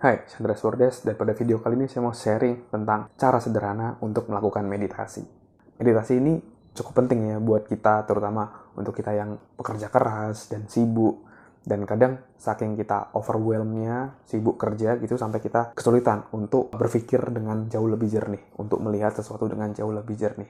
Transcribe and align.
Hai, 0.00 0.24
Chandra 0.32 0.56
Swordes 0.56 1.04
dan 1.04 1.12
pada 1.12 1.36
video 1.36 1.60
kali 1.60 1.76
ini 1.76 1.84
saya 1.84 2.00
mau 2.00 2.16
sharing 2.16 2.72
tentang 2.72 3.12
cara 3.20 3.36
sederhana 3.36 4.00
untuk 4.00 4.32
melakukan 4.32 4.64
meditasi. 4.64 5.20
Meditasi 5.76 6.16
ini 6.16 6.40
cukup 6.72 7.04
penting 7.04 7.28
ya 7.28 7.36
buat 7.36 7.68
kita, 7.68 8.08
terutama 8.08 8.72
untuk 8.80 8.96
kita 8.96 9.12
yang 9.12 9.36
pekerja 9.60 9.92
keras 9.92 10.48
dan 10.48 10.64
sibuk. 10.72 11.20
Dan 11.60 11.84
kadang 11.84 12.16
saking 12.40 12.80
kita 12.80 13.12
overwhelmnya, 13.12 14.24
sibuk 14.24 14.56
kerja 14.56 14.96
gitu, 14.96 15.20
sampai 15.20 15.36
kita 15.36 15.76
kesulitan 15.76 16.24
untuk 16.32 16.72
berpikir 16.72 17.20
dengan 17.28 17.68
jauh 17.68 17.84
lebih 17.84 18.08
jernih, 18.08 18.56
untuk 18.56 18.80
melihat 18.80 19.12
sesuatu 19.12 19.52
dengan 19.52 19.68
jauh 19.76 19.92
lebih 19.92 20.16
jernih. 20.16 20.48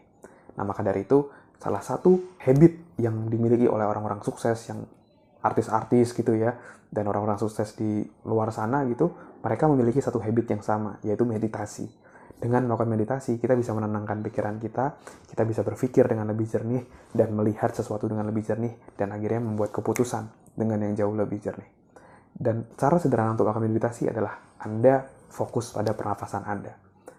Nah, 0.55 0.63
maka 0.63 0.87
dari 0.87 1.03
itu, 1.03 1.27
salah 1.59 1.83
satu 1.83 2.39
habit 2.39 3.03
yang 3.03 3.27
dimiliki 3.27 3.67
oleh 3.67 3.83
orang-orang 3.83 4.23
sukses 4.23 4.63
yang 4.71 4.87
artis-artis 5.41 6.13
gitu 6.13 6.37
ya 6.37 6.57
dan 6.91 7.07
orang-orang 7.07 7.39
sukses 7.41 7.73
di 7.79 8.03
luar 8.27 8.51
sana 8.51 8.85
gitu 8.89 9.15
mereka 9.41 9.71
memiliki 9.71 10.03
satu 10.03 10.21
habit 10.21 10.47
yang 10.53 10.63
sama 10.63 11.01
yaitu 11.07 11.25
meditasi. 11.25 11.89
Dengan 12.41 12.65
melakukan 12.65 12.89
meditasi 12.89 13.37
kita 13.37 13.53
bisa 13.53 13.77
menenangkan 13.77 14.25
pikiran 14.25 14.57
kita 14.57 14.97
kita 15.29 15.43
bisa 15.45 15.61
berpikir 15.61 16.09
dengan 16.09 16.33
lebih 16.33 16.49
jernih 16.49 16.85
dan 17.13 17.37
melihat 17.37 17.73
sesuatu 17.73 18.09
dengan 18.09 18.29
lebih 18.29 18.45
jernih 18.45 18.73
dan 18.97 19.13
akhirnya 19.13 19.45
membuat 19.45 19.77
keputusan 19.77 20.57
dengan 20.57 20.81
yang 20.85 20.97
jauh 20.97 21.13
lebih 21.13 21.41
jernih. 21.41 21.69
Dan 22.33 22.65
cara 22.81 22.97
sederhana 22.97 23.37
untuk 23.37 23.45
melakukan 23.45 23.69
meditasi 23.69 24.09
adalah 24.09 24.41
anda 24.61 25.05
fokus 25.29 25.77
pada 25.77 25.93
pernafasan 25.93 26.49
anda. 26.49 26.73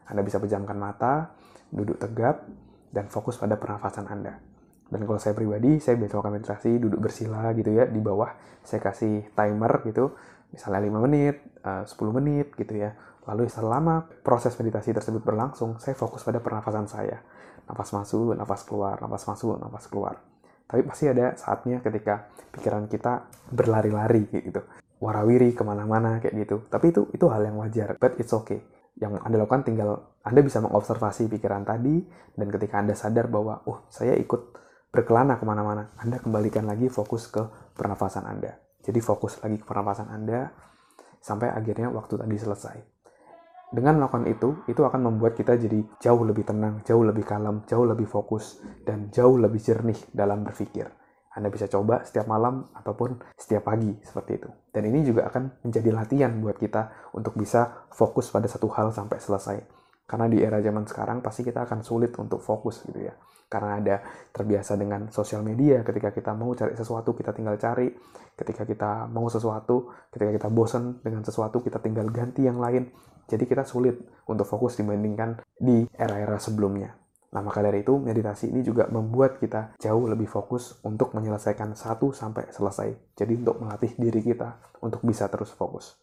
Anda 0.10 0.22
bisa 0.26 0.42
pejamkan 0.42 0.76
mata 0.76 1.38
duduk 1.70 2.02
tegap 2.02 2.44
dan 2.90 3.08
fokus 3.08 3.38
pada 3.38 3.56
pernafasan 3.56 4.10
anda 4.10 4.51
dan 4.92 5.08
kalau 5.08 5.20
saya 5.24 5.32
pribadi, 5.32 5.80
saya 5.80 5.96
biasa 5.96 6.20
melakukan 6.20 6.34
meditasi 6.36 6.72
duduk 6.76 7.00
bersila 7.00 7.56
gitu 7.56 7.72
ya, 7.72 7.88
di 7.88 8.04
bawah 8.04 8.28
saya 8.60 8.84
kasih 8.84 9.32
timer 9.32 9.88
gitu, 9.88 10.12
misalnya 10.52 10.84
5 10.84 11.00
menit, 11.08 11.36
eh, 11.64 11.82
uh, 11.82 11.84
10 11.88 12.12
menit 12.12 12.52
gitu 12.60 12.76
ya. 12.76 12.92
Lalu 13.24 13.48
selama 13.48 14.04
proses 14.20 14.52
meditasi 14.60 14.92
tersebut 14.92 15.24
berlangsung, 15.24 15.80
saya 15.80 15.96
fokus 15.96 16.28
pada 16.28 16.44
pernafasan 16.44 16.92
saya. 16.92 17.24
Nafas 17.72 17.96
masuk, 17.96 18.36
nafas 18.36 18.68
keluar, 18.68 19.00
nafas 19.00 19.24
masuk, 19.32 19.56
nafas 19.56 19.88
keluar. 19.88 20.20
Tapi 20.68 20.84
pasti 20.84 21.08
ada 21.08 21.40
saatnya 21.40 21.80
ketika 21.80 22.28
pikiran 22.52 22.92
kita 22.92 23.32
berlari-lari 23.48 24.28
gitu. 24.28 24.60
Warawiri 25.00 25.56
ke 25.56 25.64
mana-mana 25.64 26.20
kayak 26.20 26.36
gitu. 26.36 26.68
Tapi 26.68 26.92
itu 26.92 27.08
itu 27.16 27.26
hal 27.32 27.48
yang 27.48 27.56
wajar, 27.56 27.96
but 27.96 28.20
it's 28.20 28.36
okay. 28.36 28.60
Yang 29.00 29.24
Anda 29.24 29.40
lakukan 29.40 29.64
tinggal 29.64 30.20
Anda 30.28 30.44
bisa 30.44 30.60
mengobservasi 30.60 31.32
pikiran 31.32 31.64
tadi, 31.64 32.04
dan 32.36 32.48
ketika 32.52 32.84
Anda 32.84 32.94
sadar 32.94 33.32
bahwa, 33.32 33.64
oh 33.66 33.88
saya 33.88 34.20
ikut 34.20 34.62
berkelana 34.92 35.40
ke 35.40 35.48
mana-mana. 35.48 35.96
Anda 35.98 36.20
kembalikan 36.20 36.68
lagi 36.68 36.92
fokus 36.92 37.32
ke 37.32 37.42
pernafasan 37.74 38.28
Anda. 38.28 38.60
Jadi 38.84 39.00
fokus 39.00 39.40
lagi 39.40 39.58
ke 39.58 39.66
pernafasan 39.66 40.12
Anda 40.12 40.52
sampai 41.24 41.50
akhirnya 41.50 41.90
waktu 41.90 42.20
tadi 42.20 42.36
selesai. 42.36 42.78
Dengan 43.72 44.04
melakukan 44.04 44.28
itu, 44.28 44.68
itu 44.68 44.84
akan 44.84 45.08
membuat 45.08 45.40
kita 45.40 45.56
jadi 45.56 45.80
jauh 46.04 46.28
lebih 46.28 46.44
tenang, 46.44 46.84
jauh 46.84 47.08
lebih 47.08 47.24
kalem, 47.24 47.64
jauh 47.72 47.88
lebih 47.88 48.04
fokus, 48.04 48.60
dan 48.84 49.08
jauh 49.16 49.40
lebih 49.40 49.64
jernih 49.64 49.96
dalam 50.12 50.44
berpikir. 50.44 50.92
Anda 51.32 51.48
bisa 51.48 51.72
coba 51.72 52.04
setiap 52.04 52.28
malam 52.28 52.68
ataupun 52.76 53.24
setiap 53.40 53.72
pagi 53.72 53.96
seperti 54.04 54.44
itu. 54.44 54.50
Dan 54.76 54.92
ini 54.92 55.08
juga 55.08 55.32
akan 55.32 55.64
menjadi 55.64 55.90
latihan 55.96 56.36
buat 56.44 56.60
kita 56.60 57.16
untuk 57.16 57.40
bisa 57.40 57.88
fokus 57.96 58.28
pada 58.28 58.52
satu 58.52 58.68
hal 58.76 58.92
sampai 58.92 59.24
selesai. 59.24 59.81
Karena 60.12 60.28
di 60.28 60.44
era 60.44 60.60
zaman 60.60 60.84
sekarang 60.84 61.24
pasti 61.24 61.48
kita 61.48 61.64
akan 61.64 61.88
sulit 61.88 62.12
untuk 62.20 62.44
fokus 62.44 62.84
gitu 62.84 63.08
ya. 63.08 63.16
Karena 63.48 63.80
ada 63.80 63.96
terbiasa 64.36 64.76
dengan 64.76 65.08
sosial 65.08 65.40
media 65.40 65.88
ketika 65.88 66.12
kita 66.12 66.36
mau 66.36 66.52
cari 66.52 66.76
sesuatu 66.76 67.16
kita 67.16 67.32
tinggal 67.32 67.56
cari 67.56 67.88
ketika 68.36 68.68
kita 68.68 69.08
mau 69.08 69.32
sesuatu 69.32 69.88
ketika 70.12 70.36
kita 70.36 70.50
bosan 70.52 71.00
dengan 71.00 71.24
sesuatu 71.24 71.64
kita 71.64 71.80
tinggal 71.80 72.12
ganti 72.12 72.44
yang 72.44 72.60
lain. 72.60 72.92
Jadi 73.32 73.48
kita 73.48 73.64
sulit 73.64 74.04
untuk 74.28 74.44
fokus 74.44 74.76
dibandingkan 74.76 75.40
di 75.56 75.88
era-era 75.96 76.36
sebelumnya. 76.44 76.92
Nah 77.32 77.40
maka 77.40 77.64
dari 77.64 77.80
itu 77.80 77.96
meditasi 77.96 78.52
ini 78.52 78.68
juga 78.68 78.92
membuat 78.92 79.40
kita 79.40 79.80
jauh 79.80 80.12
lebih 80.12 80.28
fokus 80.28 80.84
untuk 80.84 81.16
menyelesaikan 81.16 81.72
satu 81.72 82.12
sampai 82.12 82.52
selesai. 82.52 83.16
Jadi 83.16 83.40
untuk 83.40 83.64
melatih 83.64 83.96
diri 83.96 84.20
kita 84.20 84.60
untuk 84.84 85.00
bisa 85.08 85.32
terus 85.32 85.56
fokus. 85.56 85.96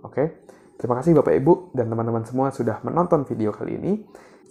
Oke 0.00 0.48
terima 0.82 0.98
kasih 0.98 1.14
Bapak 1.14 1.38
Ibu 1.38 1.70
dan 1.78 1.86
teman-teman 1.86 2.26
semua 2.26 2.50
sudah 2.50 2.82
menonton 2.82 3.22
video 3.22 3.54
kali 3.54 3.78
ini 3.78 4.02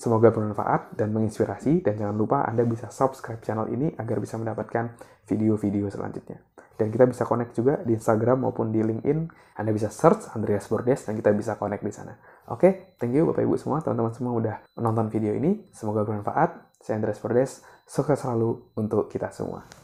Semoga 0.01 0.33
bermanfaat 0.33 0.97
dan 0.97 1.13
menginspirasi 1.13 1.85
dan 1.85 1.93
jangan 1.93 2.17
lupa 2.17 2.41
Anda 2.41 2.65
bisa 2.65 2.89
subscribe 2.89 3.37
channel 3.45 3.69
ini 3.69 3.93
agar 4.01 4.17
bisa 4.17 4.33
mendapatkan 4.33 4.97
video-video 5.29 5.93
selanjutnya. 5.93 6.41
Dan 6.73 6.89
kita 6.89 7.05
bisa 7.05 7.21
connect 7.21 7.53
juga 7.53 7.77
di 7.85 7.93
Instagram 7.93 8.49
maupun 8.49 8.73
di 8.73 8.81
LinkedIn. 8.81 9.29
Anda 9.61 9.69
bisa 9.69 9.93
search 9.93 10.33
Andreas 10.33 10.65
Bordes 10.65 11.05
dan 11.05 11.13
kita 11.13 11.29
bisa 11.37 11.53
connect 11.53 11.85
di 11.85 11.93
sana. 11.93 12.17
Oke, 12.49 12.97
thank 12.97 13.13
you 13.13 13.29
Bapak 13.29 13.45
Ibu 13.45 13.61
semua, 13.61 13.85
teman-teman 13.85 14.13
semua 14.17 14.33
udah 14.33 14.55
menonton 14.73 15.13
video 15.13 15.37
ini. 15.37 15.69
Semoga 15.69 16.01
bermanfaat. 16.01 16.81
Saya 16.81 16.97
Andreas 16.97 17.21
Bordes. 17.21 17.61
Sukses 17.85 18.17
selalu 18.17 18.73
untuk 18.73 19.05
kita 19.05 19.29
semua. 19.29 19.80